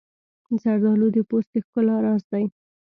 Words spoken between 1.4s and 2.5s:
د ښکلا راز دی.